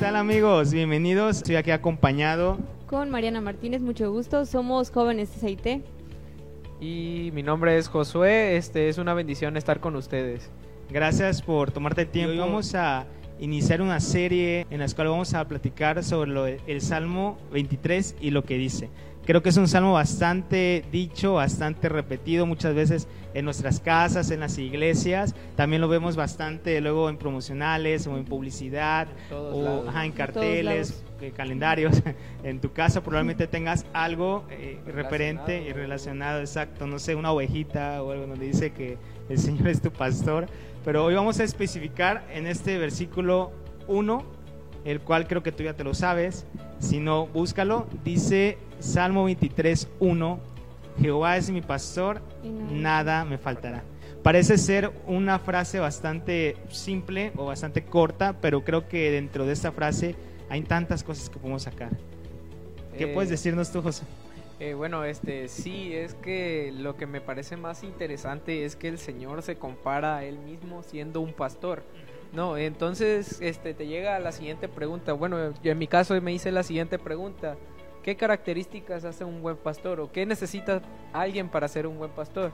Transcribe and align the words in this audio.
tal 0.00 0.16
amigos? 0.16 0.72
Bienvenidos. 0.72 1.38
Estoy 1.38 1.56
aquí 1.56 1.70
acompañado 1.70 2.58
con 2.86 3.10
Mariana 3.10 3.40
Martínez, 3.40 3.80
mucho 3.80 4.12
gusto. 4.12 4.44
Somos 4.44 4.90
jóvenes 4.90 5.40
de 5.40 5.48
SIT. 5.48 5.84
Y 6.80 7.30
mi 7.32 7.42
nombre 7.42 7.78
es 7.78 7.88
Josué. 7.88 8.56
Este 8.56 8.90
es 8.90 8.98
una 8.98 9.14
bendición 9.14 9.56
estar 9.56 9.80
con 9.80 9.96
ustedes. 9.96 10.50
Gracias 10.90 11.40
por 11.40 11.70
tomarte 11.70 12.02
el 12.02 12.08
tiempo. 12.08 12.32
Hoy 12.32 12.38
vamos 12.38 12.74
a 12.74 13.06
iniciar 13.38 13.80
una 13.80 14.00
serie 14.00 14.66
en 14.70 14.80
la 14.80 14.88
cual 14.88 15.08
vamos 15.08 15.32
a 15.32 15.48
platicar 15.48 16.04
sobre 16.04 16.60
el 16.66 16.80
Salmo 16.82 17.38
23 17.52 18.16
y 18.20 18.30
lo 18.30 18.44
que 18.44 18.58
dice. 18.58 18.90
Creo 19.26 19.42
que 19.42 19.48
es 19.48 19.56
un 19.56 19.66
salmo 19.66 19.92
bastante 19.92 20.84
dicho, 20.92 21.34
bastante 21.34 21.88
repetido 21.88 22.46
muchas 22.46 22.76
veces 22.76 23.08
en 23.34 23.44
nuestras 23.44 23.80
casas, 23.80 24.30
en 24.30 24.38
las 24.38 24.56
iglesias. 24.56 25.34
También 25.56 25.82
lo 25.82 25.88
vemos 25.88 26.14
bastante 26.14 26.80
luego 26.80 27.08
en 27.08 27.16
promocionales 27.16 28.06
o 28.06 28.16
en 28.16 28.24
publicidad 28.24 29.08
o 29.32 29.84
en 30.00 30.12
carteles, 30.12 31.04
en 31.20 31.32
calendarios. 31.32 32.00
en 32.44 32.60
tu 32.60 32.72
casa 32.72 33.02
probablemente 33.02 33.48
tengas 33.48 33.84
algo 33.92 34.44
eh, 34.48 34.78
referente 34.86 35.60
y 35.60 35.72
relacionado, 35.72 36.38
exacto, 36.38 36.86
no 36.86 37.00
sé, 37.00 37.16
una 37.16 37.32
ovejita 37.32 38.04
o 38.04 38.12
algo 38.12 38.28
donde 38.28 38.46
dice 38.46 38.70
que 38.70 38.96
el 39.28 39.38
Señor 39.40 39.66
es 39.66 39.82
tu 39.82 39.90
pastor. 39.90 40.46
Pero 40.84 41.04
hoy 41.04 41.16
vamos 41.16 41.40
a 41.40 41.42
especificar 41.42 42.24
en 42.32 42.46
este 42.46 42.78
versículo 42.78 43.50
1, 43.88 44.35
el 44.86 45.00
cual 45.00 45.26
creo 45.26 45.42
que 45.42 45.52
tú 45.52 45.64
ya 45.64 45.74
te 45.74 45.84
lo 45.84 45.94
sabes. 45.94 46.46
Si 46.78 47.00
no, 47.00 47.26
búscalo. 47.26 47.86
Dice 48.04 48.56
Salmo 48.78 49.24
23, 49.24 49.88
1. 49.98 50.40
Jehová 51.00 51.36
es 51.36 51.50
mi 51.50 51.60
pastor, 51.60 52.22
nada 52.70 53.24
me 53.26 53.36
faltará. 53.36 53.82
Parece 54.22 54.56
ser 54.56 54.92
una 55.06 55.38
frase 55.38 55.78
bastante 55.78 56.56
simple 56.70 57.32
o 57.36 57.46
bastante 57.46 57.84
corta, 57.84 58.36
pero 58.40 58.64
creo 58.64 58.88
que 58.88 59.10
dentro 59.10 59.44
de 59.44 59.52
esta 59.52 59.72
frase 59.72 60.14
hay 60.48 60.62
tantas 60.62 61.04
cosas 61.04 61.28
que 61.28 61.38
podemos 61.38 61.64
sacar. 61.64 61.90
¿Qué 62.96 63.08
puedes 63.08 63.28
eh, 63.28 63.32
decirnos 63.32 63.70
tú, 63.70 63.82
José? 63.82 64.04
Eh, 64.58 64.72
bueno, 64.72 65.04
este 65.04 65.48
sí, 65.48 65.92
es 65.92 66.14
que 66.14 66.72
lo 66.74 66.96
que 66.96 67.06
me 67.06 67.20
parece 67.20 67.58
más 67.58 67.82
interesante 67.82 68.64
es 68.64 68.74
que 68.74 68.88
el 68.88 68.98
Señor 68.98 69.42
se 69.42 69.56
compara 69.56 70.16
a 70.16 70.24
él 70.24 70.38
mismo 70.38 70.82
siendo 70.82 71.20
un 71.20 71.34
pastor. 71.34 71.82
No, 72.32 72.56
entonces 72.56 73.40
este 73.40 73.74
te 73.74 73.86
llega 73.86 74.18
la 74.18 74.32
siguiente 74.32 74.68
pregunta. 74.68 75.12
Bueno, 75.12 75.52
yo 75.62 75.72
en 75.72 75.78
mi 75.78 75.86
caso 75.86 76.20
me 76.20 76.32
hice 76.32 76.52
la 76.52 76.62
siguiente 76.62 76.98
pregunta. 76.98 77.56
¿Qué 78.02 78.16
características 78.16 79.04
hace 79.04 79.24
un 79.24 79.42
buen 79.42 79.56
pastor 79.56 80.00
o 80.00 80.12
qué 80.12 80.26
necesita 80.26 80.80
alguien 81.12 81.48
para 81.48 81.66
ser 81.66 81.86
un 81.86 81.98
buen 81.98 82.10
pastor? 82.10 82.52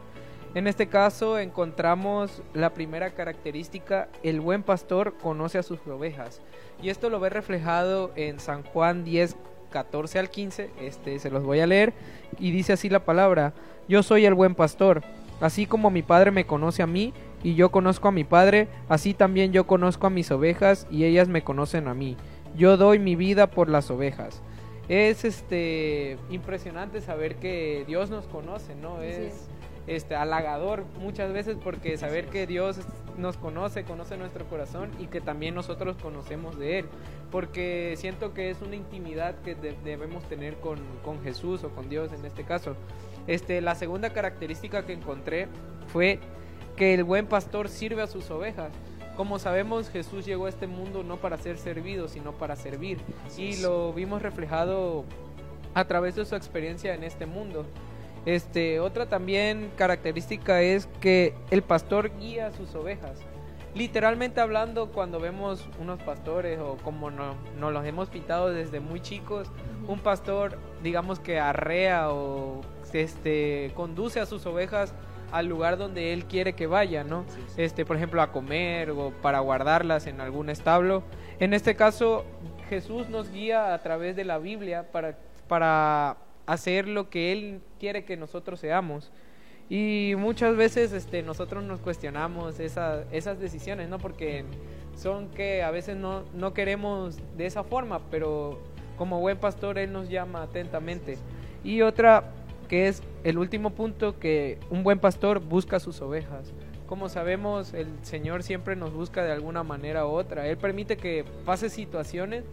En 0.54 0.66
este 0.66 0.86
caso 0.86 1.38
encontramos 1.38 2.42
la 2.52 2.74
primera 2.74 3.10
característica, 3.10 4.08
el 4.22 4.40
buen 4.40 4.62
pastor 4.62 5.14
conoce 5.16 5.58
a 5.58 5.62
sus 5.62 5.78
ovejas. 5.86 6.42
Y 6.82 6.90
esto 6.90 7.10
lo 7.10 7.20
ve 7.20 7.30
reflejado 7.30 8.12
en 8.16 8.38
San 8.38 8.62
Juan 8.62 9.02
10, 9.02 9.36
14 9.70 10.18
al 10.18 10.30
15, 10.30 10.70
este 10.80 11.18
se 11.18 11.30
los 11.30 11.42
voy 11.42 11.60
a 11.60 11.66
leer 11.66 11.94
y 12.38 12.50
dice 12.50 12.74
así 12.74 12.88
la 12.88 13.04
palabra, 13.04 13.54
yo 13.88 14.02
soy 14.02 14.26
el 14.26 14.34
buen 14.34 14.54
pastor, 14.54 15.02
así 15.40 15.66
como 15.66 15.90
mi 15.90 16.02
padre 16.02 16.30
me 16.30 16.46
conoce 16.46 16.82
a 16.82 16.86
mí 16.86 17.12
y 17.42 17.54
yo 17.54 17.70
conozco 17.70 18.08
a 18.08 18.12
mi 18.12 18.24
padre, 18.24 18.68
así 18.88 19.14
también 19.14 19.52
yo 19.52 19.66
conozco 19.66 20.06
a 20.06 20.10
mis 20.10 20.30
ovejas 20.30 20.86
y 20.90 21.04
ellas 21.04 21.28
me 21.28 21.42
conocen 21.42 21.88
a 21.88 21.94
mí. 21.94 22.16
Yo 22.56 22.76
doy 22.76 22.98
mi 22.98 23.16
vida 23.16 23.48
por 23.48 23.68
las 23.68 23.90
ovejas. 23.90 24.42
Es 24.88 25.24
este 25.24 26.18
impresionante 26.30 27.00
saber 27.00 27.36
que 27.36 27.84
Dios 27.86 28.10
nos 28.10 28.26
conoce, 28.26 28.74
¿no? 28.74 29.00
Es 29.00 29.48
este 29.86 30.14
halagador 30.14 30.84
muchas 31.00 31.32
veces 31.32 31.56
porque 31.62 31.96
saber 31.96 32.26
que 32.26 32.46
Dios 32.46 32.78
nos 33.16 33.36
conoce, 33.36 33.84
conoce 33.84 34.16
nuestro 34.16 34.44
corazón 34.46 34.90
y 34.98 35.06
que 35.06 35.20
también 35.20 35.54
nosotros 35.54 35.96
conocemos 36.00 36.58
de 36.58 36.80
Él. 36.80 36.86
Porque 37.30 37.94
siento 37.96 38.34
que 38.34 38.50
es 38.50 38.60
una 38.62 38.76
intimidad 38.76 39.34
que 39.42 39.54
debemos 39.54 40.22
tener 40.28 40.56
con, 40.56 40.78
con, 41.04 41.22
Jesús 41.22 41.64
o 41.64 41.70
con 41.70 41.88
Dios 41.88 42.12
en 42.12 42.24
este 42.24 42.44
caso. 42.44 42.76
Este, 43.26 43.60
la 43.60 43.74
segunda 43.74 44.10
característica 44.10 44.84
que 44.84 44.92
encontré 44.92 45.48
fue 45.88 46.18
que 46.76 46.94
el 46.94 47.04
buen 47.04 47.26
pastor 47.26 47.68
sirve 47.68 48.02
a 48.02 48.06
sus 48.06 48.30
ovejas. 48.30 48.72
Como 49.16 49.38
sabemos, 49.38 49.90
Jesús 49.90 50.24
llegó 50.24 50.46
a 50.46 50.48
este 50.48 50.66
mundo 50.66 51.02
no 51.02 51.18
para 51.18 51.36
ser 51.36 51.58
servido, 51.58 52.08
sino 52.08 52.32
para 52.32 52.56
servir. 52.56 52.98
y 53.36 53.56
lo 53.58 53.92
vimos 53.92 54.22
reflejado 54.22 55.04
a 55.74 55.84
través 55.84 56.16
de 56.16 56.24
su 56.24 56.34
experiencia 56.34 56.94
en 56.94 57.04
este 57.04 57.26
mundo. 57.26 57.66
Este, 58.24 58.78
otra 58.80 59.06
también 59.06 59.70
característica 59.76 60.62
es 60.62 60.86
que 61.00 61.34
el 61.50 61.62
pastor 61.62 62.16
guía 62.18 62.48
a 62.48 62.52
sus 62.52 62.74
ovejas. 62.74 63.18
Literalmente 63.74 64.40
hablando, 64.40 64.90
cuando 64.92 65.18
vemos 65.18 65.66
unos 65.80 66.00
pastores 66.02 66.58
o 66.60 66.76
como 66.84 67.10
nos 67.10 67.36
no 67.58 67.70
los 67.70 67.84
hemos 67.86 68.10
pintado 68.10 68.50
desde 68.50 68.80
muy 68.80 69.00
chicos, 69.00 69.48
un 69.88 69.98
pastor, 69.98 70.58
digamos 70.82 71.18
que 71.20 71.40
arrea 71.40 72.10
o 72.12 72.60
este, 72.92 73.72
conduce 73.74 74.20
a 74.20 74.26
sus 74.26 74.44
ovejas 74.44 74.94
al 75.32 75.46
lugar 75.46 75.78
donde 75.78 76.12
él 76.12 76.26
quiere 76.26 76.52
que 76.52 76.66
vaya, 76.66 77.02
¿no? 77.04 77.24
Este, 77.56 77.84
por 77.84 77.96
ejemplo, 77.96 78.22
a 78.22 78.30
comer 78.30 78.90
o 78.90 79.10
para 79.22 79.40
guardarlas 79.40 80.06
en 80.06 80.20
algún 80.20 80.50
establo. 80.50 81.02
En 81.40 81.54
este 81.54 81.74
caso, 81.74 82.24
Jesús 82.68 83.08
nos 83.08 83.32
guía 83.32 83.74
a 83.74 83.82
través 83.82 84.14
de 84.14 84.24
la 84.24 84.38
Biblia 84.38 84.92
para, 84.92 85.18
para 85.48 86.18
hacer 86.46 86.86
lo 86.86 87.08
que 87.08 87.32
Él 87.32 87.60
quiere 87.80 88.04
que 88.04 88.16
nosotros 88.16 88.60
seamos. 88.60 89.10
Y 89.70 90.14
muchas 90.18 90.54
veces 90.54 90.92
este, 90.92 91.22
nosotros 91.22 91.64
nos 91.64 91.80
cuestionamos 91.80 92.60
esa, 92.60 93.04
esas 93.10 93.40
decisiones, 93.40 93.88
¿no? 93.88 93.98
Porque 93.98 94.44
son 94.94 95.30
que 95.30 95.62
a 95.62 95.70
veces 95.70 95.96
no, 95.96 96.24
no 96.34 96.52
queremos 96.52 97.18
de 97.38 97.46
esa 97.46 97.64
forma, 97.64 98.00
pero 98.10 98.60
como 98.98 99.20
buen 99.20 99.38
pastor 99.38 99.78
Él 99.78 99.92
nos 99.92 100.10
llama 100.10 100.42
atentamente. 100.42 101.16
Y 101.64 101.80
otra 101.80 102.24
que 102.68 102.88
es 102.88 103.02
el 103.24 103.38
último 103.38 103.70
punto, 103.70 104.18
que 104.18 104.58
un 104.70 104.82
buen 104.82 104.98
pastor 104.98 105.40
busca 105.40 105.80
sus 105.80 106.00
ovejas. 106.00 106.52
Como 106.86 107.08
sabemos, 107.08 107.72
el 107.72 107.88
Señor 108.02 108.42
siempre 108.42 108.76
nos 108.76 108.92
busca 108.92 109.24
de 109.24 109.32
alguna 109.32 109.62
manera 109.62 110.06
u 110.06 110.10
otra. 110.10 110.46
Él 110.48 110.58
permite 110.58 110.96
que 110.96 111.24
pase 111.44 111.70
situaciones 111.70 112.44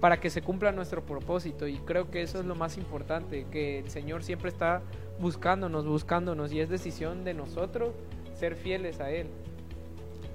para 0.00 0.18
que 0.18 0.30
se 0.30 0.42
cumpla 0.42 0.72
nuestro 0.72 1.04
propósito. 1.04 1.66
Y 1.66 1.78
creo 1.78 2.10
que 2.10 2.22
eso 2.22 2.40
es 2.40 2.44
lo 2.44 2.54
más 2.54 2.76
importante, 2.76 3.46
que 3.50 3.78
el 3.78 3.90
Señor 3.90 4.22
siempre 4.22 4.50
está 4.50 4.82
buscándonos, 5.18 5.86
buscándonos, 5.86 6.52
y 6.52 6.60
es 6.60 6.68
decisión 6.68 7.24
de 7.24 7.34
nosotros 7.34 7.94
ser 8.34 8.56
fieles 8.56 9.00
a 9.00 9.10
Él. 9.10 9.28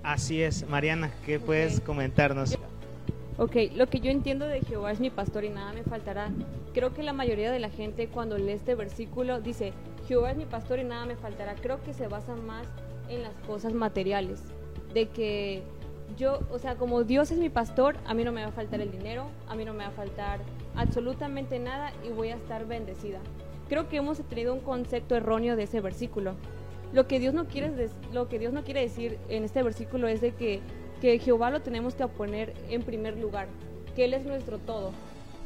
Así 0.04 0.42
es, 0.42 0.68
Mariana, 0.68 1.12
¿qué 1.26 1.40
puedes 1.40 1.80
comentarnos? 1.80 2.58
Ok, 3.38 3.56
lo 3.76 3.88
que 3.88 4.02
yo 4.02 4.12
entiendo 4.12 4.46
de 4.46 4.62
Jehová 4.62 4.92
es 4.92 5.00
mi 5.00 5.10
pastor 5.10 5.46
y 5.46 5.50
nada 5.50 5.74
me 5.74 5.84
faltará. 5.84 6.30
Creo 6.74 6.94
que 6.94 7.02
la 7.02 7.14
mayoría 7.14 7.52
de 7.52 7.60
la 7.60 7.70
gente 7.70 8.08
cuando 8.08 8.38
lee 8.38 8.52
este 8.52 8.76
versículo 8.76 9.42
dice, 9.42 9.74
Jehová 10.08 10.32
es 10.32 10.38
mi 10.38 10.46
pastor 10.46 10.80
y 10.80 10.84
nada 10.84 11.06
me 11.06 11.16
faltará. 11.16 11.56
Creo 11.56 11.82
que 11.82 11.94
se 11.94 12.08
basa 12.08 12.36
más 12.36 12.68
en 13.10 13.24
las 13.24 13.34
cosas 13.48 13.74
materiales, 13.74 14.44
de 14.94 15.08
que 15.10 15.64
yo, 16.18 16.40
o 16.52 16.60
sea, 16.60 16.76
como 16.76 17.04
Dios 17.04 17.32
es 17.32 17.38
mi 17.38 17.50
pastor, 17.50 17.96
a 18.06 18.14
mí 18.14 18.24
no 18.24 18.32
me 18.32 18.42
va 18.42 18.50
a 18.50 18.52
faltar 18.52 18.82
el 18.82 18.92
dinero, 18.92 19.28
a 19.48 19.56
mí 19.56 19.66
no 19.66 19.74
me 19.74 19.84
va 19.84 19.90
a 19.90 19.92
faltar 19.92 20.40
absolutamente 20.76 21.60
nada 21.60 21.94
y 22.06 22.10
voy 22.10 22.30
a 22.30 22.36
estar 22.36 22.66
bendecida. 22.66 23.20
Creo 23.70 23.88
que 23.88 23.98
hemos 23.98 24.20
tenido 24.20 24.54
un 24.54 24.60
concepto 24.60 25.16
erróneo 25.16 25.56
de 25.56 25.64
ese 25.64 25.80
versículo. 25.80 26.36
Lo 26.94 27.08
que 27.08 27.20
Dios 27.20 27.34
no 27.34 27.48
quiere, 27.48 27.72
lo 28.12 28.28
que 28.28 28.40
Dios 28.40 28.52
no 28.52 28.64
quiere 28.64 28.82
decir 28.82 29.18
en 29.30 29.46
este 29.46 29.64
versículo 29.64 30.08
es 30.10 30.20
de 30.20 30.34
que, 30.34 30.60
que 31.02 31.20
Jehová 31.20 31.50
lo 31.50 31.62
tenemos 31.62 31.96
que 31.96 32.08
poner 32.08 32.54
en 32.70 32.84
primer 32.84 33.18
lugar, 33.18 33.48
que 33.96 34.06
Él 34.06 34.14
es 34.14 34.26
nuestro 34.26 34.60
todo. 34.60 34.92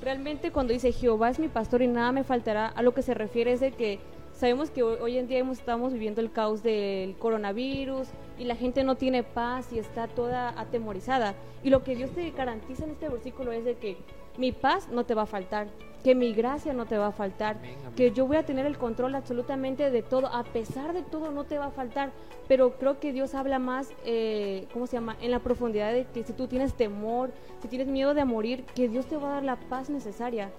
Realmente 0.03 0.51
cuando 0.51 0.73
dice 0.73 0.91
Jehová 0.91 1.29
es 1.29 1.39
mi 1.39 1.47
pastor 1.47 1.81
y 1.81 1.87
nada 1.87 2.11
me 2.11 2.23
faltará, 2.23 2.67
a 2.67 2.83
lo 2.83 2.93
que 2.93 3.01
se 3.01 3.15
refiere 3.15 3.53
es 3.53 3.61
de 3.61 3.71
que 3.71 3.99
Sabemos 4.35 4.69
que 4.69 4.83
hoy 4.83 5.17
en 5.17 5.27
día 5.27 5.39
estamos 5.49 5.93
viviendo 5.93 6.19
el 6.19 6.29
caos 6.29 6.61
del 6.61 7.15
coronavirus 7.15 8.09
y 8.37 8.45
la 8.45 8.55
gente 8.55 8.83
no 8.83 8.95
tiene 8.95 9.23
paz 9.23 9.71
y 9.71 9.79
está 9.79 10.07
toda 10.07 10.59
atemorizada. 10.59 11.35
Y 11.63 11.69
lo 11.69 11.83
que 11.83 11.95
Dios 11.95 12.11
te 12.11 12.29
garantiza 12.31 12.83
en 12.83 12.91
este 12.91 13.09
versículo 13.09 13.51
es 13.51 13.65
de 13.65 13.75
que 13.75 13.97
mi 14.37 14.51
paz 14.51 14.89
no 14.89 15.05
te 15.05 15.13
va 15.13 15.23
a 15.23 15.27
faltar, 15.27 15.67
que 16.03 16.13
mi 16.13 16.33
gracia 16.33 16.73
no 16.73 16.85
te 16.85 16.97
va 16.97 17.07
a 17.07 17.11
faltar, 17.11 17.57
que 17.95 18.11
yo 18.11 18.27
voy 18.27 18.37
a 18.37 18.45
tener 18.45 18.65
el 18.65 18.77
control 18.77 19.15
absolutamente 19.15 19.89
de 19.89 20.03
todo, 20.03 20.27
a 20.27 20.43
pesar 20.43 20.93
de 20.93 21.01
todo 21.01 21.31
no 21.31 21.45
te 21.45 21.57
va 21.57 21.67
a 21.67 21.71
faltar, 21.71 22.11
pero 22.47 22.77
creo 22.77 22.99
que 22.99 23.11
Dios 23.13 23.33
habla 23.33 23.59
más, 23.59 23.89
eh, 24.05 24.67
¿cómo 24.73 24.87
se 24.87 24.97
llama?, 24.97 25.17
en 25.21 25.31
la 25.31 25.39
profundidad 25.39 25.93
de 25.93 26.05
que 26.05 26.23
si 26.23 26.33
tú 26.33 26.47
tienes 26.47 26.73
temor, 26.73 27.31
si 27.61 27.67
tienes 27.67 27.87
miedo 27.87 28.13
de 28.13 28.25
morir, 28.25 28.65
que 28.75 28.87
Dios 28.87 29.07
te 29.07 29.17
va 29.17 29.29
a 29.29 29.33
dar 29.35 29.43
la 29.43 29.55
paz 29.55 29.89
necesaria. 29.89 30.51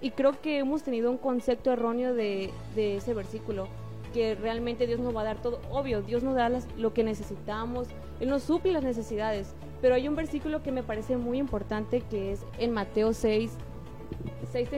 Y 0.00 0.10
creo 0.10 0.40
que 0.40 0.58
hemos 0.58 0.82
tenido 0.82 1.10
un 1.10 1.18
concepto 1.18 1.72
erróneo 1.72 2.14
de, 2.14 2.50
ese 2.76 3.14
versículo, 3.14 3.68
que 4.14 4.36
realmente 4.36 4.86
Dios 4.86 5.00
nos 5.00 5.14
va 5.14 5.22
a 5.22 5.24
dar 5.24 5.42
todo. 5.42 5.60
Obvio, 5.70 6.00
Dios 6.00 6.22
nos 6.22 6.36
da 6.36 6.50
lo 6.78 6.94
que 6.94 7.02
necesitamos, 7.02 7.88
Él 8.20 8.30
nos 8.30 8.44
suple 8.44 8.72
las 8.72 8.84
necesidades. 8.84 9.54
Pero 9.82 9.96
hay 9.96 10.08
un 10.08 10.14
versículo 10.14 10.62
que 10.62 10.72
me 10.72 10.84
parece 10.84 11.16
muy 11.16 11.38
importante 11.38 12.00
que 12.00 12.32
es 12.32 12.46
en 12.58 12.70
Mateo 12.70 13.12
6, 13.12 13.50
6 14.52 14.68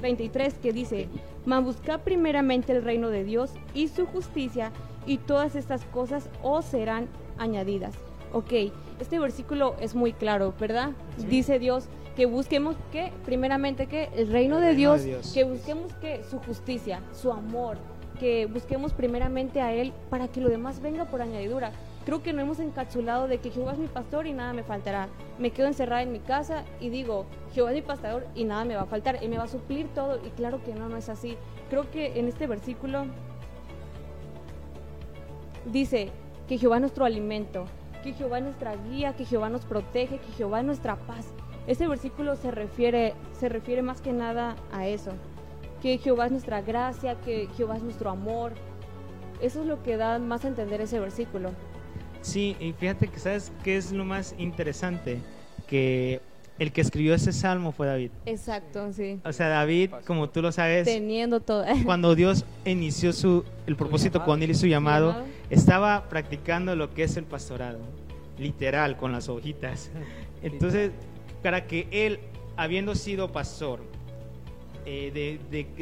23, 0.00 0.54
que 0.54 0.72
dice, 0.72 1.08
mas 1.46 1.64
busca 1.64 1.98
primeramente 1.98 2.72
el 2.72 2.84
reino 2.84 3.08
de 3.08 3.24
Dios 3.24 3.50
y 3.74 3.88
su 3.88 4.06
justicia 4.06 4.70
y 5.06 5.16
todas 5.16 5.56
estas 5.56 5.84
cosas 5.86 6.28
os 6.42 6.66
serán 6.66 7.08
añadidas. 7.38 7.94
ok, 8.32 8.52
este 9.00 9.18
versículo 9.18 9.74
es 9.80 9.94
muy 9.94 10.12
claro, 10.12 10.54
¿verdad? 10.60 10.90
Dice 11.28 11.58
Dios 11.58 11.88
que 12.14 12.26
busquemos 12.26 12.76
que, 12.92 13.10
primeramente, 13.24 13.86
que 13.86 14.10
el 14.14 14.28
reino, 14.30 14.60
de, 14.60 14.74
Dios, 14.74 15.02
de 15.02 15.08
Dios, 15.08 15.32
que 15.32 15.44
busquemos 15.44 15.92
que 15.94 16.22
su 16.24 16.38
justicia, 16.40 17.02
su 17.12 17.32
amor, 17.32 17.78
que 18.18 18.46
busquemos 18.46 18.92
primeramente 18.92 19.60
a 19.60 19.72
Él 19.72 19.92
para 20.10 20.28
que 20.28 20.40
lo 20.40 20.48
demás 20.48 20.80
venga 20.80 21.04
por 21.06 21.22
añadidura. 21.22 21.72
Creo 22.04 22.22
que 22.22 22.32
no 22.32 22.42
hemos 22.42 22.58
encapsulado 22.58 23.28
de 23.28 23.38
que 23.38 23.50
Jehová 23.50 23.72
es 23.72 23.78
mi 23.78 23.86
pastor 23.86 24.26
y 24.26 24.32
nada 24.32 24.52
me 24.52 24.64
faltará. 24.64 25.08
Me 25.38 25.50
quedo 25.50 25.68
encerrada 25.68 26.02
en 26.02 26.12
mi 26.12 26.18
casa 26.18 26.64
y 26.80 26.88
digo, 26.88 27.26
Jehová 27.54 27.70
es 27.70 27.76
mi 27.76 27.82
pastor 27.82 28.26
y 28.34 28.44
nada 28.44 28.64
me 28.64 28.74
va 28.74 28.82
a 28.82 28.86
faltar, 28.86 29.18
Él 29.22 29.28
me 29.28 29.38
va 29.38 29.44
a 29.44 29.48
suplir 29.48 29.86
todo. 29.94 30.18
Y 30.26 30.30
claro 30.30 30.62
que 30.64 30.74
no, 30.74 30.88
no 30.88 30.96
es 30.96 31.08
así. 31.08 31.36
Creo 31.70 31.90
que 31.90 32.18
en 32.18 32.26
este 32.26 32.46
versículo 32.46 33.06
dice 35.66 36.10
que 36.48 36.58
Jehová 36.58 36.76
es 36.76 36.80
nuestro 36.80 37.04
alimento, 37.04 37.66
que 38.02 38.12
Jehová 38.12 38.38
es 38.38 38.44
nuestra 38.44 38.74
guía, 38.74 39.14
que 39.14 39.24
Jehová 39.24 39.48
nos 39.48 39.64
protege, 39.64 40.18
que 40.18 40.32
Jehová 40.32 40.60
es 40.60 40.66
nuestra 40.66 40.96
paz. 40.96 41.32
Este 41.68 41.86
versículo 41.86 42.34
se 42.34 42.50
refiere, 42.50 43.14
se 43.38 43.48
refiere 43.48 43.82
más 43.82 44.00
que 44.00 44.12
nada 44.12 44.56
a 44.72 44.88
eso, 44.88 45.12
que 45.82 45.98
Jehová 45.98 46.26
es 46.26 46.32
nuestra 46.32 46.62
gracia, 46.62 47.16
que 47.16 47.48
Jehová 47.56 47.76
es 47.76 47.82
nuestro 47.82 48.08
amor. 48.08 48.52
Eso 49.40 49.62
es 49.62 49.66
lo 49.66 49.82
que 49.82 49.96
da 49.96 50.20
más 50.20 50.44
a 50.44 50.48
entender 50.48 50.80
ese 50.80 51.00
versículo. 51.00 51.50
Sí, 52.20 52.56
y 52.60 52.72
fíjate 52.72 53.08
que 53.08 53.18
sabes 53.18 53.50
qué 53.64 53.76
es 53.76 53.90
lo 53.90 54.04
más 54.04 54.36
interesante, 54.38 55.18
que 55.66 56.20
el 56.60 56.70
que 56.70 56.80
escribió 56.80 57.14
ese 57.14 57.32
salmo 57.32 57.72
fue 57.72 57.88
David. 57.88 58.10
Exacto, 58.26 58.92
sí. 58.92 59.18
O 59.24 59.32
sea, 59.32 59.48
David, 59.48 59.90
como 60.06 60.30
tú 60.30 60.40
lo 60.40 60.52
sabes, 60.52 60.84
teniendo 60.84 61.40
todo. 61.40 61.64
cuando 61.84 62.14
Dios 62.14 62.44
inició 62.64 63.12
su 63.12 63.44
el 63.66 63.74
propósito 63.74 64.24
con 64.24 64.40
él 64.40 64.50
y 64.52 64.54
su 64.54 64.68
llamado, 64.68 65.16
estaba 65.50 66.08
practicando 66.08 66.76
lo 66.76 66.94
que 66.94 67.02
es 67.02 67.16
el 67.16 67.24
pastorado, 67.24 67.80
literal, 68.38 68.96
con 68.96 69.10
las 69.10 69.28
hojitas. 69.28 69.90
Entonces, 70.44 70.92
para 71.42 71.66
que 71.66 71.88
él, 71.90 72.20
habiendo 72.56 72.94
sido 72.94 73.32
pastor, 73.32 73.80
eh, 74.86 75.38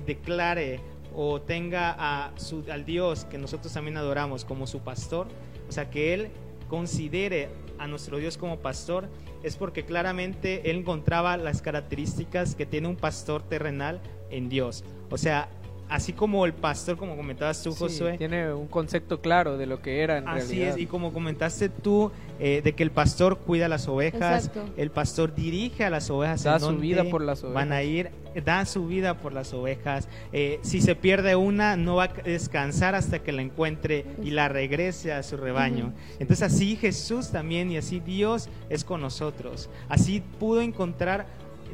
declare 0.06 0.80
o 1.14 1.40
tenga 1.40 1.94
a 1.98 2.32
su, 2.38 2.64
al 2.70 2.84
Dios 2.84 3.24
que 3.24 3.38
nosotros 3.38 3.72
también 3.72 3.96
adoramos 3.96 4.44
como 4.44 4.66
su 4.66 4.80
pastor, 4.80 5.26
o 5.68 5.72
sea, 5.72 5.90
que 5.90 6.14
él 6.14 6.28
considere 6.68 7.48
a 7.78 7.86
nuestro 7.86 8.18
Dios 8.18 8.36
como 8.36 8.58
pastor, 8.58 9.08
es 9.42 9.56
porque 9.56 9.84
claramente 9.84 10.70
él 10.70 10.78
encontraba 10.78 11.36
las 11.36 11.62
características 11.62 12.54
que 12.54 12.66
tiene 12.66 12.88
un 12.88 12.96
pastor 12.96 13.42
terrenal 13.42 14.00
en 14.30 14.48
Dios. 14.48 14.84
O 15.10 15.16
sea, 15.16 15.48
así 15.88 16.12
como 16.12 16.46
el 16.46 16.52
pastor, 16.52 16.96
como 16.96 17.16
comentabas 17.16 17.62
tú, 17.62 17.74
Josué. 17.74 18.16
Tiene 18.18 18.52
un 18.52 18.68
concepto 18.68 19.20
claro 19.20 19.58
de 19.58 19.66
lo 19.66 19.82
que 19.82 20.02
era 20.02 20.18
en 20.18 20.28
así 20.28 20.62
es, 20.62 20.76
y 20.76 20.86
como 20.86 21.12
comentaste 21.12 21.68
tú, 21.68 22.12
eh, 22.42 22.62
de 22.64 22.72
que 22.72 22.82
el 22.82 22.90
pastor 22.90 23.38
cuida 23.38 23.68
las 23.68 23.86
ovejas, 23.86 24.50
el 24.78 24.90
pastor 24.90 25.34
dirige 25.34 25.84
a 25.84 25.90
las 25.90 26.08
ovejas. 26.08 26.42
Da 26.42 26.58
su 26.58 26.74
vida 26.76 27.04
por 27.04 27.20
las 27.20 27.44
ovejas. 27.44 27.54
Van 27.54 27.72
a 27.72 27.82
ir, 27.82 28.10
da 28.44 28.64
su 28.64 28.86
vida 28.86 29.18
por 29.18 29.34
las 29.34 29.52
ovejas. 29.52 30.08
Eh, 30.32 30.58
si 30.62 30.80
se 30.80 30.94
pierde 30.94 31.36
una, 31.36 31.76
no 31.76 31.96
va 31.96 32.04
a 32.04 32.08
descansar 32.08 32.94
hasta 32.94 33.18
que 33.18 33.32
la 33.32 33.42
encuentre 33.42 34.06
y 34.22 34.30
la 34.30 34.48
regrese 34.48 35.12
a 35.12 35.22
su 35.22 35.36
rebaño. 35.36 35.92
Entonces 36.18 36.42
así 36.42 36.76
Jesús 36.76 37.30
también 37.30 37.70
y 37.70 37.76
así 37.76 38.00
Dios 38.00 38.48
es 38.70 38.84
con 38.84 39.02
nosotros. 39.02 39.68
Así 39.90 40.22
pudo 40.38 40.62
encontrar 40.62 41.26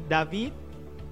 David 0.09 0.51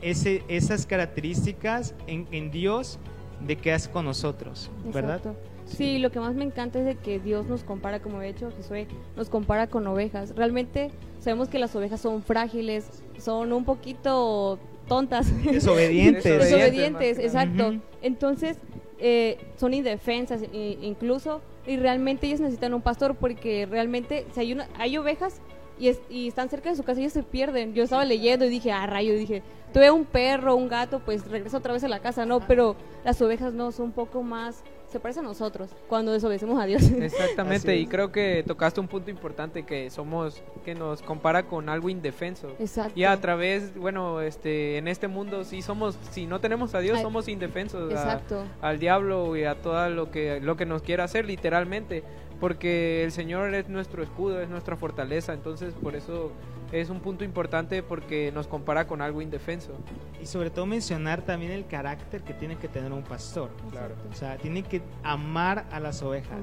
ese, 0.01 0.43
esas 0.49 0.85
características 0.85 1.95
en, 2.07 2.27
en, 2.31 2.51
Dios 2.51 2.99
de 3.39 3.55
que 3.55 3.71
hace 3.71 3.89
con 3.89 4.03
nosotros, 4.03 4.69
¿verdad? 4.93 5.21
Sí, 5.65 5.97
lo 5.97 6.11
que 6.11 6.19
más 6.19 6.35
me 6.35 6.43
encanta 6.43 6.79
es 6.79 6.85
de 6.85 6.95
que 6.95 7.19
Dios 7.19 7.47
nos 7.47 7.63
compara, 7.63 7.99
como 7.99 8.21
he 8.21 8.29
hecho 8.29 8.51
Josué, 8.55 8.87
nos 9.15 9.29
compara 9.29 9.67
con 9.67 9.85
ovejas. 9.87 10.35
Realmente 10.35 10.91
sabemos 11.19 11.49
que 11.49 11.59
las 11.59 11.75
ovejas 11.75 12.01
son 12.01 12.21
frágiles, 12.23 13.03
son 13.17 13.51
un 13.51 13.65
poquito 13.65 14.59
tontas. 14.87 15.27
Desobedientes. 15.43 16.23
Desobedientes, 16.23 17.17
exacto. 17.19 17.75
Entonces, 18.01 18.57
eh, 18.99 19.37
son 19.57 19.73
indefensas 19.73 20.41
incluso, 20.53 21.41
y 21.67 21.77
realmente 21.77 22.27
ellas 22.27 22.41
necesitan 22.41 22.73
un 22.73 22.81
pastor 22.81 23.15
porque 23.15 23.65
realmente 23.65 24.25
si 24.33 24.39
hay, 24.39 24.53
una, 24.53 24.67
hay 24.77 24.97
ovejas 24.97 25.41
y, 25.79 25.91
y 26.09 26.27
están 26.27 26.49
cerca 26.49 26.69
de 26.69 26.75
su 26.75 26.83
casa 26.83 26.99
y 26.99 27.03
ellas 27.03 27.13
se 27.13 27.23
pierden. 27.23 27.73
Yo 27.73 27.83
estaba 27.83 28.05
leyendo 28.05 28.45
y 28.45 28.49
dije, 28.49 28.71
ah, 28.71 28.85
rayo, 28.85 29.13
dije, 29.13 29.43
tuve 29.73 29.91
un 29.91 30.05
perro, 30.05 30.55
un 30.55 30.67
gato, 30.67 30.99
pues 30.99 31.27
regresa 31.27 31.57
otra 31.57 31.73
vez 31.73 31.83
a 31.83 31.87
la 31.87 31.99
casa, 31.99 32.25
¿no? 32.25 32.39
Pero 32.39 32.75
las 33.03 33.21
ovejas 33.21 33.53
no, 33.53 33.71
son 33.71 33.87
un 33.87 33.91
poco 33.91 34.23
más 34.23 34.63
se 34.95 34.99
parece 35.01 35.19
a 35.19 35.23
nosotros 35.23 35.71
cuando 35.89 36.13
desobedecemos 36.13 36.57
a 36.61 36.65
Dios. 36.65 36.83
Exactamente, 37.01 37.75
y 37.75 37.85
creo 37.85 38.13
que 38.13 38.43
tocaste 38.47 38.79
un 38.79 38.87
punto 38.87 39.11
importante 39.11 39.63
que 39.63 39.89
somos, 39.89 40.41
que 40.63 40.73
nos 40.73 41.01
compara 41.01 41.43
con 41.43 41.67
algo 41.67 41.89
indefenso. 41.89 42.55
Exacto. 42.59 42.93
Y 42.95 43.03
a 43.03 43.19
través, 43.19 43.75
bueno, 43.75 44.21
este, 44.21 44.77
en 44.77 44.87
este 44.87 45.09
mundo 45.09 45.43
si 45.43 45.61
somos, 45.61 45.97
si 46.11 46.25
no 46.27 46.39
tenemos 46.39 46.75
a 46.75 46.79
Dios, 46.79 47.01
somos 47.01 47.27
indefensos 47.27 47.91
Exacto. 47.91 48.45
al 48.61 48.79
diablo 48.79 49.35
y 49.35 49.43
a 49.43 49.55
todo 49.55 49.89
lo 49.89 50.11
que, 50.11 50.39
lo 50.39 50.55
que 50.55 50.65
nos 50.65 50.81
quiera 50.81 51.03
hacer, 51.03 51.25
literalmente 51.25 52.03
porque 52.39 53.03
el 53.03 53.11
Señor 53.11 53.53
es 53.53 53.69
nuestro 53.69 54.03
escudo, 54.03 54.41
es 54.41 54.49
nuestra 54.49 54.75
fortaleza, 54.75 55.33
entonces 55.33 55.73
por 55.73 55.95
eso 55.95 56.31
es 56.71 56.89
un 56.89 56.99
punto 56.99 57.23
importante 57.23 57.83
porque 57.83 58.31
nos 58.33 58.47
compara 58.47 58.87
con 58.87 59.01
algo 59.01 59.21
indefenso. 59.21 59.73
Y 60.21 60.25
sobre 60.25 60.49
todo 60.49 60.65
mencionar 60.65 61.21
también 61.21 61.51
el 61.51 61.67
carácter 61.67 62.21
que 62.21 62.33
tiene 62.33 62.57
que 62.57 62.67
tener 62.67 62.91
un 62.91 63.03
pastor. 63.03 63.49
Claro. 63.71 63.95
O 64.11 64.15
sea, 64.15 64.37
tiene 64.37 64.63
que 64.63 64.81
amar 65.03 65.65
a 65.71 65.79
las 65.79 66.01
ovejas, 66.01 66.39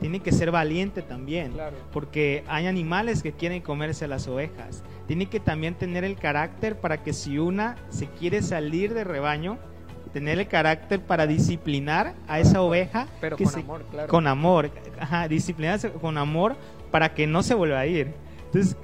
tiene 0.00 0.20
que 0.20 0.32
ser 0.32 0.50
valiente 0.50 1.02
también, 1.02 1.52
claro. 1.52 1.76
porque 1.92 2.44
hay 2.48 2.66
animales 2.66 3.22
que 3.22 3.32
quieren 3.32 3.62
comerse 3.62 4.06
a 4.06 4.08
las 4.08 4.26
ovejas. 4.26 4.82
Tiene 5.06 5.26
que 5.26 5.40
también 5.40 5.74
tener 5.74 6.04
el 6.04 6.16
carácter 6.16 6.80
para 6.80 7.02
que 7.02 7.12
si 7.12 7.38
una 7.38 7.76
se 7.88 8.06
quiere 8.08 8.42
salir 8.42 8.94
de 8.94 9.04
rebaño, 9.04 9.58
tener 10.12 10.38
el 10.38 10.48
carácter 10.48 11.00
para 11.00 11.26
disciplinar 11.26 12.14
a 12.26 12.40
esa 12.40 12.62
oveja. 12.62 13.06
Pero 13.20 13.36
con 13.36 13.54
amor, 13.54 13.86
claro. 13.90 14.08
Con 14.08 14.26
amor, 14.26 14.70
ajá, 14.98 15.28
disciplinarse 15.28 15.90
con 15.90 16.18
amor 16.18 16.56
para 16.90 17.14
que 17.14 17.26
no 17.26 17.42
se 17.42 17.54
vuelva 17.54 17.80
a 17.80 17.86
ir. 17.86 18.12
Entonces, 18.46 18.76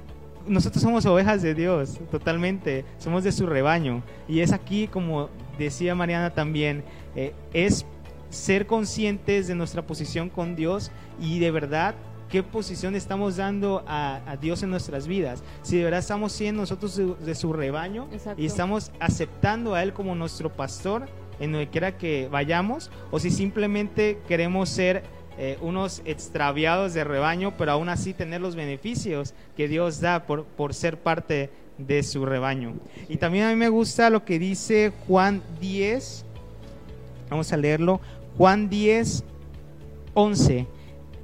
nosotros 0.47 0.83
somos 0.83 1.05
ovejas 1.05 1.41
de 1.41 1.55
Dios, 1.55 1.99
totalmente, 2.11 2.85
somos 2.97 3.23
de 3.23 3.31
su 3.31 3.47
rebaño. 3.47 4.03
Y 4.27 4.41
es 4.41 4.51
aquí, 4.51 4.87
como 4.87 5.29
decía 5.57 5.95
Mariana 5.95 6.31
también, 6.33 6.83
eh, 7.15 7.33
es 7.53 7.85
ser 8.29 8.67
conscientes 8.67 9.47
de 9.47 9.55
nuestra 9.55 9.81
posición 9.83 10.29
con 10.29 10.55
Dios 10.55 10.91
y 11.19 11.39
de 11.39 11.51
verdad 11.51 11.95
qué 12.29 12.43
posición 12.43 12.95
estamos 12.95 13.37
dando 13.37 13.83
a, 13.87 14.37
Dios 14.41 14.63
en 14.63 14.69
nuestras 14.69 15.07
vidas. 15.07 15.43
Si 15.61 15.77
de 15.77 15.83
verdad 15.83 15.99
estamos 15.99 16.31
siendo 16.31 16.61
nosotros 16.61 16.99
de, 17.19 17.35
su 17.35 17.53
rebaño 17.53 18.07
y 18.37 18.45
estamos 18.45 18.91
aceptando 18.99 19.75
a 19.75 19.83
Él 19.83 19.93
como 19.93 20.15
nuestro 20.15 20.51
pastor 20.51 21.07
en 21.39 21.51
donde 21.51 21.67
quiera 21.67 21.97
que 21.97 22.29
vayamos, 22.31 22.89
o 23.11 23.19
si 23.19 23.29
simplemente 23.29 24.19
queremos 24.27 24.69
ser 24.69 25.03
eh, 25.37 25.57
unos 25.61 26.01
extraviados 26.05 26.93
de 26.93 27.03
rebaño, 27.03 27.55
pero 27.57 27.73
aún 27.73 27.89
así 27.89 28.13
tener 28.13 28.39
los 28.39 28.55
beneficios 28.55 29.33
que 29.57 29.67
Dios 29.67 29.99
da 29.99 30.25
por, 30.25 30.45
por 30.45 30.73
ser 30.73 30.97
parte 30.97 31.49
de 31.77 32.03
su 32.03 32.25
rebaño. 32.25 32.75
Y 33.09 33.17
también 33.17 33.45
a 33.45 33.49
mí 33.49 33.55
me 33.55 33.67
gusta 33.67 34.09
lo 34.09 34.23
que 34.23 34.39
dice 34.39 34.93
Juan 35.07 35.43
10, 35.59 36.25
vamos 37.29 37.51
a 37.51 37.57
leerlo, 37.57 37.99
Juan 38.37 38.69
10, 38.69 39.25
11. 40.13 40.67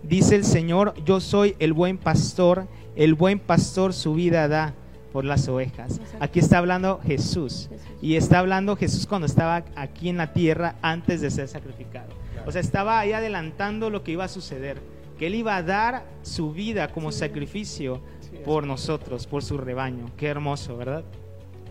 Dice 0.04 0.36
el 0.36 0.44
Señor, 0.44 0.94
yo 1.06 1.20
soy 1.20 1.56
el 1.60 1.74
buen 1.74 1.98
pastor, 1.98 2.68
el 2.96 3.14
buen 3.14 3.40
pastor 3.40 3.94
su 3.94 4.14
vida 4.14 4.48
da 4.48 4.74
por 5.12 5.26
las 5.26 5.48
ovejas. 5.48 6.00
Aquí 6.20 6.40
está 6.40 6.58
hablando 6.58 7.00
Jesús. 7.06 7.70
Y 8.02 8.16
está 8.16 8.40
hablando 8.40 8.76
Jesús 8.76 9.06
cuando 9.06 9.28
estaba 9.28 9.64
aquí 9.76 10.10
en 10.10 10.18
la 10.18 10.34
tierra 10.34 10.76
antes 10.82 11.22
de 11.22 11.30
ser 11.30 11.48
sacrificado. 11.48 12.10
O 12.46 12.52
sea, 12.52 12.62
estaba 12.62 13.00
ahí 13.00 13.14
adelantando 13.14 13.90
lo 13.90 14.04
que 14.04 14.14
iba 14.14 14.24
a 14.24 14.30
suceder. 14.30 14.82
Que 15.20 15.28
Él 15.28 15.36
iba 15.36 15.56
a 15.56 15.64
dar 15.64 16.06
su 16.24 16.52
vida 16.52 16.88
como 16.92 17.12
sacrificio 17.12 18.02
por 18.44 18.66
nosotros, 18.66 19.28
por 19.28 19.44
su 19.44 19.58
rebaño. 19.58 20.10
Qué 20.18 20.28
hermoso, 20.28 20.78
¿verdad? 20.78 21.04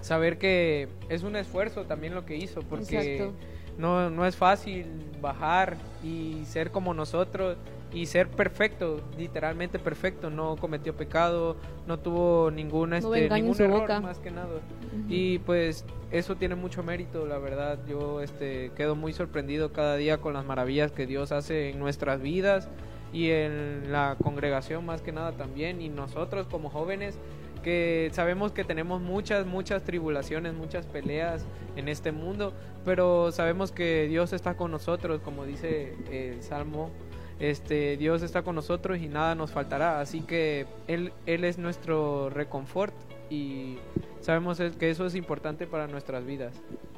Saber 0.02 0.38
que 0.38 0.88
es 1.08 1.24
un 1.24 1.34
esfuerzo 1.36 1.84
también 1.84 2.14
lo 2.14 2.24
que 2.24 2.36
hizo, 2.36 2.60
porque 2.62 3.32
no, 3.76 4.08
no 4.08 4.24
es 4.24 4.36
fácil 4.36 4.86
bajar 5.20 5.76
y 6.04 6.42
ser 6.44 6.70
como 6.70 6.94
nosotros 6.94 7.56
y 7.92 8.06
ser 8.06 8.28
perfecto, 8.28 9.00
literalmente 9.18 9.78
perfecto, 9.78 10.30
no 10.30 10.56
cometió 10.56 10.94
pecado, 10.94 11.56
no 11.86 11.98
tuvo 11.98 12.50
ninguna, 12.50 12.98
este, 12.98 13.28
ningún 13.30 13.60
error 13.60 14.02
más 14.02 14.18
que 14.18 14.30
nada. 14.30 14.60
Y 15.08 15.38
pues 15.40 15.84
eso 16.10 16.36
tiene 16.36 16.54
mucho 16.54 16.82
mérito, 16.82 17.26
la 17.26 17.38
verdad. 17.38 17.78
Yo 17.88 18.20
este, 18.20 18.70
quedo 18.76 18.94
muy 18.94 19.12
sorprendido 19.12 19.72
cada 19.72 19.96
día 19.96 20.18
con 20.18 20.34
las 20.34 20.44
maravillas 20.44 20.92
que 20.92 21.06
Dios 21.06 21.32
hace 21.32 21.70
en 21.70 21.78
nuestras 21.78 22.20
vidas 22.20 22.68
y 23.12 23.30
en 23.30 23.90
la 23.90 24.16
congregación 24.22 24.86
más 24.86 25.02
que 25.02 25.12
nada 25.12 25.32
también. 25.32 25.80
Y 25.80 25.88
nosotros 25.88 26.46
como 26.46 26.70
jóvenes 26.70 27.18
que 27.62 28.08
sabemos 28.12 28.52
que 28.52 28.64
tenemos 28.64 29.02
muchas, 29.02 29.46
muchas 29.46 29.84
tribulaciones, 29.84 30.54
muchas 30.54 30.86
peleas 30.86 31.44
en 31.76 31.88
este 31.88 32.10
mundo, 32.10 32.54
pero 32.84 33.32
sabemos 33.32 33.70
que 33.70 34.06
Dios 34.08 34.32
está 34.32 34.54
con 34.54 34.70
nosotros, 34.70 35.20
como 35.20 35.44
dice 35.44 35.94
el 36.10 36.42
Salmo 36.42 36.90
este, 37.40 37.96
Dios 37.96 38.22
está 38.22 38.42
con 38.42 38.54
nosotros 38.54 38.98
y 38.98 39.08
nada 39.08 39.34
nos 39.34 39.50
faltará. 39.50 40.00
Así 40.00 40.20
que 40.20 40.66
Él, 40.86 41.12
Él 41.26 41.44
es 41.44 41.58
nuestro 41.58 42.30
reconfort 42.30 42.94
y 43.30 43.78
sabemos 44.20 44.60
que 44.78 44.90
eso 44.90 45.06
es 45.06 45.14
importante 45.14 45.66
para 45.66 45.86
nuestras 45.86 46.24
vidas. 46.24 46.54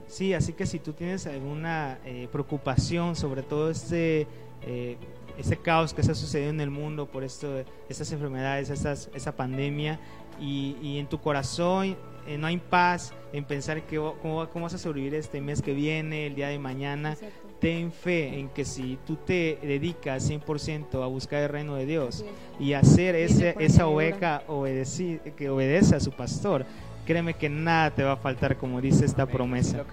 Sí, 0.08 0.34
así 0.34 0.52
que 0.52 0.66
si 0.66 0.78
tú 0.78 0.92
tienes 0.92 1.26
alguna 1.26 1.98
eh, 2.04 2.28
preocupación 2.30 3.16
sobre 3.16 3.42
todo 3.42 3.70
este, 3.70 4.26
eh, 4.62 4.98
este 5.38 5.56
caos 5.56 5.94
que 5.94 6.00
está 6.00 6.14
sucediendo 6.14 6.62
en 6.62 6.68
el 6.68 6.70
mundo 6.70 7.06
por 7.06 7.24
esto, 7.24 7.64
estas 7.88 8.10
enfermedades, 8.12 8.68
estas, 8.68 9.08
esta 9.14 9.32
pandemia, 9.32 10.00
y, 10.40 10.76
y 10.82 10.98
en 10.98 11.06
tu 11.06 11.20
corazón 11.20 11.96
eh, 12.26 12.38
no 12.38 12.46
hay 12.46 12.58
paz 12.58 13.12
en 13.32 13.44
pensar 13.44 13.82
que, 13.82 13.96
cómo, 13.96 14.48
cómo, 14.48 14.64
vas 14.64 14.74
a 14.74 14.78
sobrevivir 14.78 15.14
este 15.14 15.40
mes 15.40 15.60
que 15.60 15.74
viene, 15.74 16.26
el 16.26 16.34
día 16.34 16.48
de 16.48 16.58
mañana, 16.58 17.16
ten 17.62 17.92
fe 17.92 18.40
en 18.40 18.48
que 18.48 18.64
si 18.64 18.98
tú 19.06 19.14
te 19.14 19.56
dedicas 19.62 20.28
100% 20.28 21.00
a 21.00 21.06
buscar 21.06 21.44
el 21.44 21.48
reino 21.48 21.76
de 21.76 21.86
Dios 21.86 22.24
y 22.58 22.72
hacer 22.72 23.14
ese, 23.14 23.54
esa 23.60 23.86
oveja 23.86 24.42
obedecer, 24.48 25.20
que 25.36 25.48
obedece 25.48 25.94
a 25.94 26.00
su 26.00 26.10
pastor, 26.10 26.66
créeme 27.06 27.34
que 27.34 27.48
nada 27.48 27.92
te 27.92 28.02
va 28.02 28.14
a 28.14 28.16
faltar, 28.16 28.56
como 28.56 28.80
dice 28.80 29.04
esta 29.04 29.26
promesa. 29.26 29.84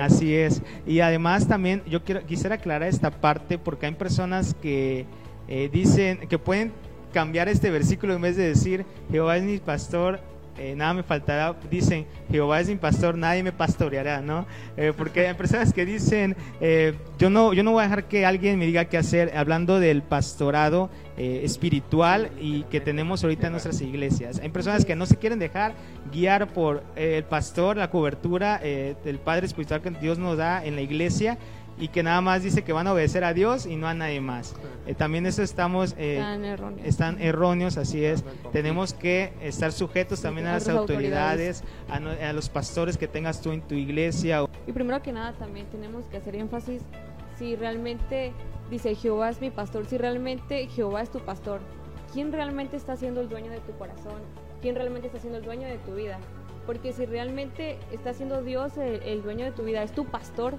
Así, 0.00 0.34
es. 0.34 0.60
Y 0.84 0.98
además 0.98 1.46
también 1.46 1.80
yo 1.86 2.02
quiero, 2.02 2.26
quisiera 2.26 2.56
aclarar 2.56 2.88
esta 2.88 3.12
parte 3.12 3.56
porque 3.56 3.86
hay 3.86 3.92
personas 3.92 4.54
que 4.60 5.06
eh, 5.46 5.70
dicen 5.72 6.26
que 6.28 6.40
pueden 6.40 6.72
cambiar 7.12 7.48
este 7.48 7.70
versículo 7.70 8.14
en 8.14 8.22
vez 8.22 8.36
de 8.36 8.48
decir 8.48 8.84
Jehová 9.12 9.36
es 9.36 9.44
mi 9.44 9.58
pastor, 9.58 10.18
eh, 10.58 10.74
nada 10.76 10.94
me 10.94 11.02
faltará, 11.02 11.54
dicen, 11.70 12.06
Jehová 12.30 12.60
es 12.60 12.68
mi 12.68 12.76
pastor, 12.76 13.16
nadie 13.16 13.42
me 13.42 13.52
pastoreará, 13.52 14.20
¿no? 14.20 14.46
Eh, 14.76 14.92
porque 14.96 15.26
hay 15.26 15.34
personas 15.34 15.72
que 15.72 15.84
dicen, 15.84 16.36
eh, 16.60 16.94
yo, 17.18 17.30
no, 17.30 17.52
yo 17.52 17.62
no 17.62 17.72
voy 17.72 17.80
a 17.80 17.84
dejar 17.84 18.04
que 18.04 18.24
alguien 18.24 18.58
me 18.58 18.66
diga 18.66 18.86
qué 18.86 18.98
hacer, 18.98 19.36
hablando 19.36 19.80
del 19.80 20.02
pastorado 20.02 20.90
espiritual 21.18 22.30
y 22.38 22.64
que 22.64 22.78
tenemos 22.78 23.24
ahorita 23.24 23.46
en 23.46 23.52
nuestras 23.52 23.80
iglesias. 23.80 24.38
Hay 24.42 24.50
personas 24.50 24.84
que 24.84 24.94
no 24.94 25.06
se 25.06 25.16
quieren 25.16 25.38
dejar 25.38 25.72
guiar 26.12 26.48
por 26.48 26.84
el 26.94 27.24
pastor, 27.24 27.78
la 27.78 27.88
cobertura 27.88 28.58
del 28.58 29.18
Padre 29.18 29.46
Espiritual 29.46 29.80
que 29.80 29.92
Dios 29.92 30.18
nos 30.18 30.36
da 30.36 30.62
en 30.62 30.74
la 30.74 30.82
iglesia 30.82 31.38
y 31.78 31.88
que 31.88 32.02
nada 32.02 32.20
más 32.20 32.42
dice 32.42 32.64
que 32.64 32.72
van 32.72 32.86
a 32.86 32.92
obedecer 32.92 33.24
a 33.24 33.34
Dios 33.34 33.66
y 33.66 33.76
no 33.76 33.86
a 33.86 33.94
nadie 33.94 34.20
más. 34.20 34.54
Eh, 34.86 34.94
también 34.94 35.26
eso 35.26 35.42
estamos 35.42 35.94
eh, 35.98 36.22
están, 36.84 37.20
erróneos. 37.20 37.76
así 37.76 38.04
es. 38.04 38.24
Tenemos 38.52 38.94
que 38.94 39.32
estar 39.42 39.72
sujetos 39.72 40.22
también 40.22 40.46
a 40.46 40.54
las 40.54 40.68
autoridades, 40.68 41.64
A, 41.88 42.32
los 42.32 42.48
pastores 42.48 42.96
que 42.96 43.08
tengas 43.08 43.40
tú 43.42 43.52
en 43.52 43.60
tu 43.62 43.74
iglesia. 43.74 44.44
Y 44.66 44.72
primero 44.72 45.02
que 45.02 45.12
nada 45.12 45.32
también 45.32 45.66
tenemos 45.66 46.06
que 46.06 46.16
hacer 46.16 46.36
énfasis 46.36 46.82
si 47.38 47.54
realmente 47.56 48.32
dice 48.70 48.94
Jehová 48.94 49.30
es 49.30 49.40
mi 49.40 49.50
pastor, 49.50 49.86
si 49.86 49.98
realmente 49.98 50.66
Jehová 50.68 51.02
es 51.02 51.10
tu 51.10 51.20
pastor, 51.20 51.60
¿quién 52.12 52.32
realmente 52.32 52.76
está 52.76 52.96
siendo 52.96 53.20
el 53.20 53.28
dueño 53.28 53.50
de 53.50 53.60
tu 53.60 53.72
corazón? 53.72 54.20
¿Quién 54.62 54.74
realmente 54.74 55.08
está 55.08 55.20
siendo 55.20 55.38
el 55.38 55.44
dueño 55.44 55.68
de 55.68 55.78
tu 55.78 55.94
vida? 55.94 56.18
Porque 56.64 56.92
si 56.92 57.04
realmente 57.04 57.78
está 57.92 58.14
siendo 58.14 58.42
Dios 58.42 58.72
el 58.78 59.22
dueño 59.22 59.44
de 59.44 59.52
tu 59.52 59.62
vida, 59.64 59.82
es 59.82 59.92
tu 59.92 60.06
pastor, 60.06 60.54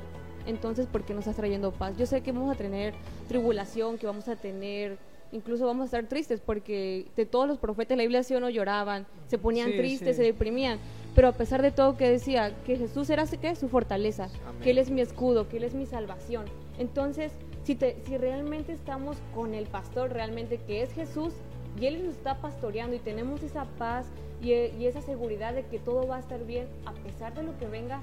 entonces 0.48 0.88
¿por 0.88 1.04
qué 1.04 1.13
nos 1.13 1.22
estás 1.22 1.36
trayendo 1.36 1.72
paz? 1.72 1.96
Yo 1.98 2.06
sé 2.06 2.22
que 2.22 2.32
vamos 2.32 2.56
a 2.56 2.58
tener 2.58 2.94
tribulación, 3.27 3.98
que 3.98 4.08
vamos 4.08 4.27
a 4.27 4.36
tener, 4.36 4.98
incluso 5.32 5.66
vamos 5.66 5.84
a 5.84 5.86
estar 5.86 6.06
tristes, 6.08 6.39
porque 6.39 7.06
de 7.16 7.25
todos 7.25 7.48
los 7.48 7.58
profetas 7.60 7.89
de 7.89 7.98
la 7.98 8.04
Biblia 8.04 8.24
sí 8.24 8.34
o 8.34 8.39
no 8.39 8.50
lloraban, 8.50 9.06
se 9.27 9.38
ponían 9.38 9.72
tristes, 9.75 10.16
se 10.16 10.24
deprimían, 10.24 10.80
pero 11.13 11.27
a 11.27 11.34
pesar 11.34 11.62
de 11.62 11.72
todo 11.72 11.98
que 11.98 12.10
decía 12.10 12.56
que 12.66 12.77
Jesús 12.77 13.10
era 13.10 13.25
¿qué? 13.25 13.56
su 13.56 13.68
fortaleza, 13.68 14.30
que 14.63 14.72
Él 14.72 14.77
es 14.77 14.89
mi 14.89 15.01
escudo, 15.01 15.48
que 15.50 15.58
Él 15.58 15.66
es 15.66 15.74
mi 15.74 15.86
salvación. 15.86 16.46
Entonces, 16.80 17.32
si, 17.63 17.75
te, 17.75 17.98
si 18.06 18.18
realmente 18.18 18.72
estamos 18.72 19.18
con 19.36 19.54
el 19.54 19.66
pastor, 19.66 20.13
realmente 20.13 20.60
que 20.66 20.82
es 20.82 20.94
Jesús, 20.94 21.34
y 21.80 21.86
Él 21.86 22.06
nos 22.06 22.16
está 22.16 22.39
pastoreando 22.42 22.96
y 22.96 23.00
tenemos 23.00 23.44
esa 23.44 23.66
paz 23.77 24.06
y, 24.42 24.51
y 24.51 24.86
esa 24.88 25.01
seguridad 25.01 25.54
de 25.54 25.66
que 25.66 25.80
todo 25.80 26.08
va 26.08 26.18
a 26.18 26.20
estar 26.20 26.44
bien, 26.46 26.68
a 26.86 26.94
pesar 26.94 27.36
de 27.36 27.44
lo 27.44 27.58
que 27.60 27.68
venga, 27.68 28.01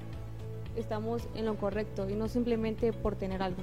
estamos 0.75 1.27
en 1.35 1.45
lo 1.45 1.55
correcto 1.55 2.09
y 2.09 2.13
no 2.13 2.27
simplemente 2.27 2.93
por 2.93 3.15
tener 3.15 3.41
algo. 3.41 3.61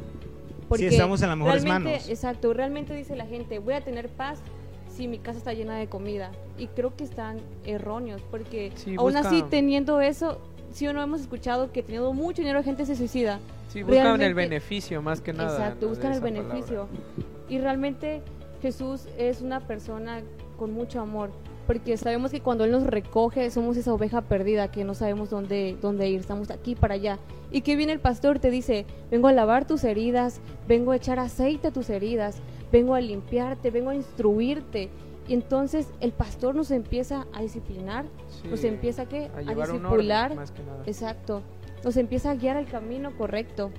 Porque 0.69 0.89
estamos 0.89 1.23
en 1.23 1.29
las 1.29 1.39
mejores 1.39 1.65
manos. 1.65 2.09
Exacto, 2.09 2.53
realmente 2.55 2.95
dice 2.95 3.17
la 3.17 3.27
gente, 3.27 3.59
voy 3.59 3.75
a 3.75 3.83
tener 3.83 4.09
paz 4.09 4.41
si 4.89 5.09
mi 5.09 5.19
casa 5.19 5.39
está 5.39 5.53
llena 5.53 5.77
de 5.77 5.89
comida. 5.89 6.33
Y 6.59 6.69
creo 6.69 6.95
que 6.97 7.05
están 7.05 7.39
erróneos, 7.65 8.23
porque 8.31 8.73
aún 8.97 9.17
así 9.17 9.43
teniendo 9.51 10.01
eso, 10.01 10.39
sí 10.73 10.87
o 10.87 10.93
no 10.93 11.03
hemos 11.03 11.21
escuchado 11.21 11.73
que 11.73 11.83
teniendo 11.83 12.13
mucho 12.13 12.43
dinero 12.43 12.59
la 12.59 12.65
gente 12.65 12.87
se 12.87 12.97
suicida. 12.97 13.41
Sí, 13.69 13.83
buscan 13.83 14.21
el 14.23 14.35
beneficio 14.35 15.03
más 15.03 15.21
que 15.21 15.33
nada. 15.33 15.57
Exacto, 15.57 15.89
buscan 15.89 16.13
el 16.13 16.21
beneficio. 16.21 16.89
Y 17.49 17.59
realmente 17.59 18.23
Jesús 18.61 19.09
es 19.19 19.41
una 19.41 19.61
persona 19.61 20.23
con 20.57 20.73
mucho 20.73 21.01
amor 21.01 21.31
porque 21.67 21.97
sabemos 21.97 22.31
que 22.31 22.41
cuando 22.41 22.65
Él 22.65 22.73
nos 22.73 22.85
recoge 22.85 23.51
somos 23.51 23.77
esa 23.77 23.93
oveja 23.93 24.23
perdida 24.23 24.71
que 24.71 24.85
no 24.85 24.95
sabemos 24.95 25.31
dónde, 25.31 25.77
dónde 25.81 26.09
ir, 26.09 26.21
estamos 26.21 26.51
aquí 26.51 26.75
para 26.75 26.95
allá. 26.95 27.19
Y 27.51 27.61
que 27.61 27.77
viene 27.77 27.93
el 27.93 28.01
pastor, 28.01 28.39
te 28.39 28.51
dice, 28.51 28.87
vengo 29.11 29.29
a 29.29 29.33
lavar 29.33 29.67
tus 29.67 29.85
heridas, 29.85 30.41
vengo 30.67 30.93
a 30.93 30.97
echar 30.97 31.19
aceite 31.19 31.69
a 31.69 31.71
tus 31.71 31.91
heridas, 31.91 32.39
vengo 32.71 32.95
a 32.95 33.01
limpiarte, 33.01 33.71
vengo 33.71 33.91
a 33.91 33.95
instruirte. 33.95 34.89
Y 35.29 35.35
entonces 35.35 35.87
el 36.01 36.13
pastor 36.13 36.55
nos 36.55 36.71
empieza 36.71 37.27
a 37.33 37.43
disciplinar, 37.43 38.07
nos 38.51 38.65
empieza 38.65 39.07
¿qué? 39.07 39.31
a, 39.35 39.51
a 39.51 39.55
discipular. 39.55 40.37
Exacto, 40.87 41.43
nos 41.85 41.97
empieza 41.97 42.31
a 42.31 42.35
guiar 42.35 42.57
al 42.57 42.67
camino 42.67 43.17
correcto. 43.17 43.71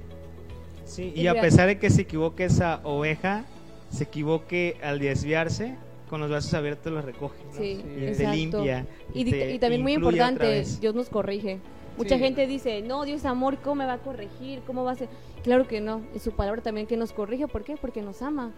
Sí, 0.85 1.11
y, 1.15 1.21
y 1.21 1.27
a 1.27 1.39
pesar 1.39 1.67
de 1.67 1.79
que 1.79 1.89
se 1.89 2.03
equivoque 2.03 2.45
esa 2.45 2.79
oveja, 2.83 3.45
se 3.89 4.05
equivoque 4.05 4.77
al 4.81 4.99
desviarse, 4.99 5.75
con 6.09 6.19
los 6.21 6.29
brazos 6.29 6.53
abiertos 6.53 6.91
los 6.91 7.03
recoge. 7.03 7.37
Sí, 7.51 7.83
y 7.83 8.15
te 8.15 8.27
limpia. 8.27 8.85
Y, 9.13 9.59
también 9.59 9.81
muy 9.81 9.93
importante, 9.93 10.63
Dios 10.79 10.95
nos 10.95 11.09
corrige. 11.09 11.59
Mucha 11.97 12.17
gente 12.17 12.47
dice, 12.47 12.81
no, 12.81 13.05
Dios 13.05 13.19
es 13.21 13.25
amor, 13.25 13.57
¿cómo 13.59 13.75
me 13.75 13.85
va 13.85 13.93
a 13.93 13.97
corregir? 13.99 14.61
¿Cómo 14.65 14.83
va 14.83 14.91
a 14.91 14.95
ser? 14.95 15.09
Claro 15.43 15.67
que 15.67 15.81
no, 15.81 16.01
es 16.15 16.23
su 16.23 16.31
palabra 16.31 16.61
también 16.61 16.87
que 16.87 16.97
nos 16.97 17.13
corrige. 17.13 17.47
¿Por 17.47 17.63
qué? 17.63 17.77
Porque 17.77 18.01
nos 18.01 18.21
ama. 18.21 18.51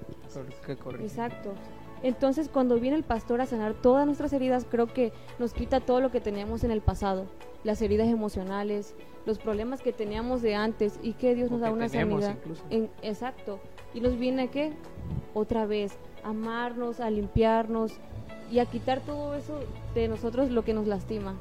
Exacto. 1.01 1.53
Entonces, 2.03 2.49
cuando 2.49 2.79
viene 2.79 2.95
el 2.95 3.03
pastor 3.03 3.41
a 3.41 3.45
sanar 3.45 3.73
todas 3.73 4.05
nuestras 4.05 4.31
heridas, 4.31 4.65
creo 4.69 4.87
que 4.87 5.11
nos 5.39 5.53
quita 5.53 5.79
todo 5.79 6.01
lo 6.01 6.11
que 6.11 6.21
teníamos 6.21 6.63
en 6.63 6.71
el 6.71 6.81
pasado, 6.81 7.25
las 7.63 7.81
heridas 7.81 8.07
emocionales, 8.07 8.93
los 9.25 9.39
problemas 9.39 9.81
que 9.81 9.91
teníamos 9.91 10.41
de 10.41 10.55
antes 10.55 10.99
y 11.01 11.13
que 11.13 11.33
Dios 11.35 11.49
nos 11.49 11.61
da 11.61 11.71
una 11.71 11.89
sanidad. 11.89 12.37
En, 12.69 12.89
exacto. 13.01 13.59
Y 13.95 14.01
nos 14.01 14.19
viene 14.19 14.49
qué? 14.49 14.73
Otra 15.33 15.65
vez 15.65 15.93
amarnos, 16.23 16.99
a 16.99 17.09
limpiarnos 17.09 17.93
y 18.51 18.59
a 18.59 18.65
quitar 18.65 18.99
todo 18.99 19.33
eso 19.35 19.59
de 19.95 20.07
nosotros 20.07 20.51
lo 20.51 20.63
que 20.63 20.73
nos 20.73 20.85
lastima. 20.85 21.33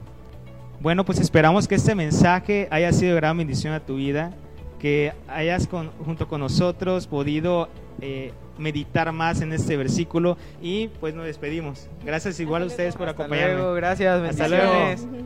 Bueno, 0.81 1.05
pues 1.05 1.19
esperamos 1.19 1.67
que 1.67 1.75
este 1.75 1.95
mensaje 1.95 2.69
haya 2.71 2.93
sido 2.93 3.15
de 3.15 3.17
gran 3.17 3.37
bendición 3.37 3.73
a 3.73 3.81
tu 3.81 3.97
vida, 3.97 4.33
que 4.79 5.13
hayas 5.29 5.69
junto 6.05 6.29
con 6.29 6.41
nosotros 6.41 7.07
podido 7.07 7.69
eh, 8.01 8.33
meditar 8.59 9.11
más 9.13 9.41
en 9.41 9.53
este 9.53 9.77
versículo 9.77 10.37
y 10.63 10.89
pues 11.01 11.15
nos 11.15 11.25
despedimos. 11.25 11.89
Gracias 12.05 12.39
igual 12.39 12.63
a 12.63 12.67
ustedes 12.67 12.95
por 12.95 13.09
acompañarnos. 13.09 13.75
gracias, 13.77 14.23
Hasta 14.23 14.49
luego. 14.49 14.73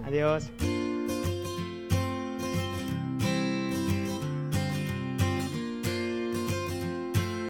Adiós. 0.06 0.50